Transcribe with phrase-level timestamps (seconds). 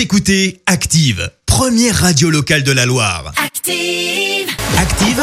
[0.00, 3.34] Vous écoutez Active, première radio locale de la Loire.
[3.36, 4.48] Active.
[4.78, 5.22] Active,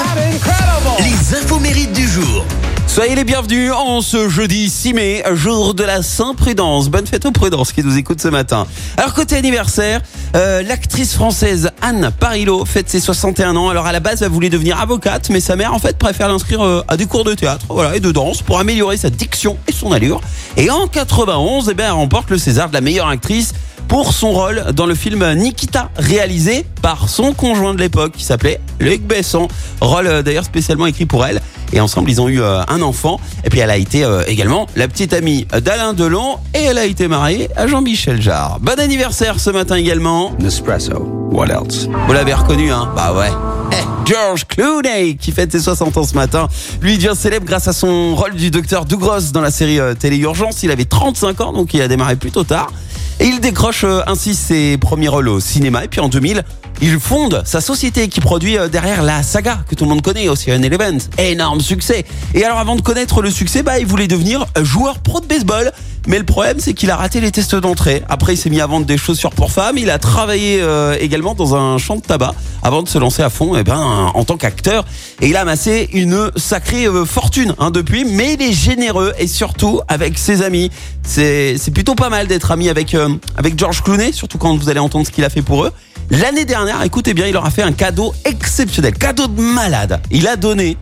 [0.99, 2.45] les infos mérites du jour.
[2.85, 6.89] Soyez les bienvenus en ce jeudi 6 mai, jour de la Saint-Prudence.
[6.89, 8.67] Bonne fête aux Prudence qui nous écoute ce matin.
[8.97, 10.01] Alors côté anniversaire,
[10.35, 13.69] euh, l'actrice française Anne Parillo fête ses 61 ans.
[13.69, 16.63] Alors à la base, elle voulait devenir avocate, mais sa mère en fait préfère l'inscrire
[16.63, 19.71] euh, à des cours de théâtre voilà, et de danse pour améliorer sa diction et
[19.71, 20.21] son allure.
[20.55, 23.55] Et en 91, eh bien, elle remporte le César de la meilleure actrice
[23.87, 28.59] pour son rôle dans le film Nikita, réalisé par son conjoint de l'époque qui s'appelait
[28.79, 29.47] Luc Besson.
[29.81, 31.41] Rôle euh, d'ailleurs spécialement écrit pour elle.
[31.73, 33.19] Et ensemble, ils ont eu euh, un enfant.
[33.43, 36.37] Et puis, elle a été euh, également la petite amie d'Alain Delon.
[36.53, 38.59] Et elle a été mariée à Jean-Michel Jarre.
[38.61, 40.33] Bon anniversaire ce matin également.
[40.39, 41.29] Nespresso.
[41.31, 41.87] What else?
[42.07, 42.89] Vous l'avez reconnu, hein?
[42.95, 43.31] Bah ouais.
[43.73, 46.47] Eh, George Clooney qui fête ses 60 ans ce matin.
[46.81, 50.17] Lui il devient célèbre grâce à son rôle du docteur Douglas dans la série Télé
[50.17, 50.63] Urgence.
[50.63, 52.71] Il avait 35 ans, donc il a démarré plutôt tard.
[53.19, 55.83] Et il décroche euh, ainsi ses premiers rôles au cinéma.
[55.83, 56.43] Et puis en 2000,
[56.81, 60.29] il fonde sa société qui produit euh, derrière la saga que tout le monde connaît,
[60.29, 60.99] Ocean Eleven.
[61.17, 62.05] Énorme succès.
[62.33, 65.71] Et alors avant de connaître le succès, bah, il voulait devenir joueur pro de baseball.
[66.07, 68.01] Mais le problème, c'est qu'il a raté les tests d'entrée.
[68.07, 69.77] Après, il s'est mis à vendre des chaussures pour femmes.
[69.77, 73.29] Il a travaillé euh, également dans un champ de tabac avant de se lancer à
[73.29, 73.77] fond eh ben,
[74.13, 74.85] en tant qu'acteur.
[75.21, 78.05] Et il a amassé une sacrée euh, fortune hein, depuis.
[78.05, 80.71] Mais il est généreux et surtout avec ses amis.
[81.03, 82.95] C'est c'est plutôt pas mal d'être ami avec,
[83.35, 85.71] avec George Clooney, surtout quand vous allez entendre ce qu'il a fait pour eux.
[86.09, 89.99] L'année dernière, écoutez bien, il leur a fait un cadeau exceptionnel, cadeau de malade.
[90.09, 90.77] Il a donné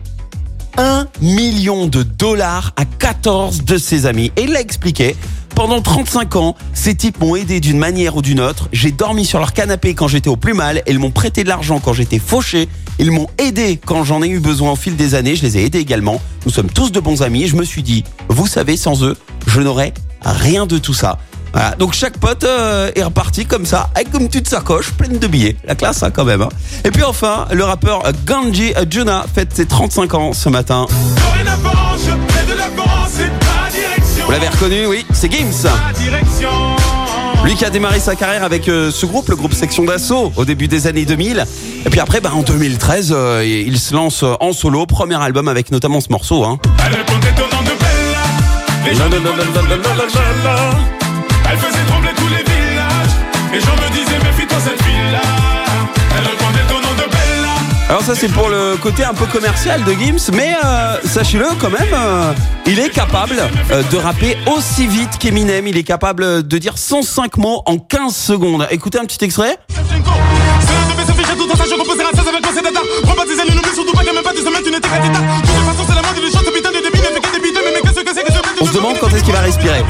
[0.78, 4.30] 1 million de dollars à 14 de ses amis.
[4.36, 5.16] Et il l'a expliqué.
[5.56, 8.68] Pendant 35 ans, ces types m'ont aidé d'une manière ou d'une autre.
[8.72, 10.82] J'ai dormi sur leur canapé quand j'étais au plus mal.
[10.86, 12.68] Ils m'ont prêté de l'argent quand j'étais fauché.
[13.00, 15.34] Ils m'ont aidé quand j'en ai eu besoin au fil des années.
[15.34, 16.20] Je les ai aidés également.
[16.44, 17.48] Nous sommes tous de bons amis.
[17.48, 19.16] Je me suis dit, vous savez, sans eux,
[19.46, 21.18] je n'aurais rien de tout ça.
[21.56, 21.70] Voilà.
[21.78, 25.56] Donc chaque pote euh, est reparti comme ça, avec une petite sacoche pleine de billets.
[25.64, 26.42] La classe hein, quand même.
[26.42, 26.50] hein.
[26.84, 30.86] Et puis enfin, le rappeur Ganji Juna fête ses 35 ans ce matin.
[34.26, 35.66] Vous l'avez reconnu, oui, c'est Gims.
[37.42, 40.44] Lui qui a démarré sa carrière avec euh, ce groupe, le groupe Section d'Assaut, au
[40.44, 41.42] début des années 2000.
[41.86, 45.70] Et puis après, bah, en 2013, euh, il se lance en solo, premier album avec
[45.70, 46.44] notamment ce morceau.
[46.44, 46.58] Hein.
[51.50, 53.14] Elle faisait trembler tous les villages.
[53.52, 55.20] Les gens me disaient, méfie-toi cette fille-là.
[56.16, 57.54] Elle répondait au nom de Bella.
[57.88, 61.70] Alors ça c'est pour le côté un peu commercial de Gims, mais euh, sachez-le quand
[61.70, 62.32] même, euh,
[62.66, 63.36] il est capable
[63.70, 68.14] euh, de rapper aussi vite qu'Eminem, il est capable de dire 105 mots en 15
[68.14, 68.66] secondes.
[68.70, 69.56] Écoutez un petit extrait.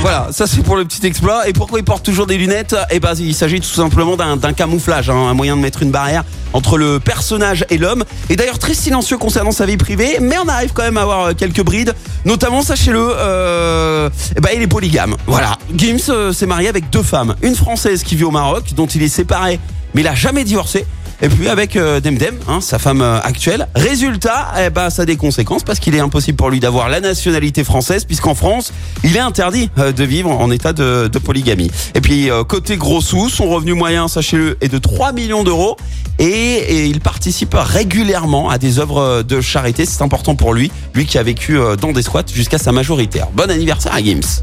[0.00, 1.49] Voilà, ça c'est pour le petit exploit.
[1.49, 2.77] Et pourquoi il porte toujours des lunettes?
[2.91, 5.91] Eh ben, il s'agit tout simplement d'un d'un camouflage, hein, un moyen de mettre une
[5.91, 8.05] barrière entre le personnage et l'homme.
[8.31, 11.26] Et d'ailleurs très silencieux concernant sa vie privée, mais on arrive quand même à avoir
[11.26, 11.94] euh, quelques brides.
[12.25, 15.16] Notamment, sachez-le, euh, eh ben, il est polygame.
[15.26, 18.87] Voilà, Gims euh, s'est marié avec deux femmes, une française qui vit au Maroc, dont
[18.87, 19.59] il est séparé,
[19.94, 20.87] mais il a jamais divorcé.
[21.22, 23.69] Et puis avec euh, Demdem, hein, sa femme euh, actuelle.
[23.75, 27.00] Résultat, eh ben, ça a des conséquences parce qu'il est impossible pour lui d'avoir la
[27.00, 28.72] nationalité française puisqu'en France,
[29.03, 31.71] il est interdit euh, de vivre en état de, polygamie.
[31.94, 35.76] Et puis euh, côté gros sous, son revenu moyen, sachez-le, est de 3 millions d'euros
[36.19, 39.87] et, il participe régulièrement à des œuvres de charité.
[39.87, 43.28] C'est important pour lui, lui qui a vécu dans des squats jusqu'à sa majoritaire.
[43.34, 44.43] Bon anniversaire à Gims.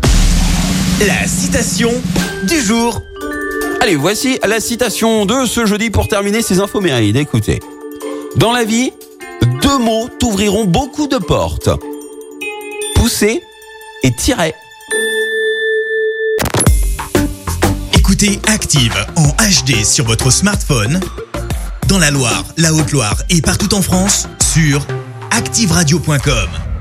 [1.00, 1.92] La citation
[2.48, 3.02] du jour.
[3.84, 7.18] Allez, voici la citation de ce jeudi pour terminer ces infos mérides.
[7.18, 7.60] Écoutez.
[8.38, 8.94] Dans la vie,
[9.62, 11.68] deux mots t'ouvriront beaucoup de portes.
[12.96, 13.42] Pousser
[14.04, 14.56] et tirer.
[17.94, 21.02] Écoutez Active en HD sur votre smartphone,
[21.90, 24.88] dans la Loire, la Haute-Loire et partout en France, sur
[25.32, 26.73] activeradio.com.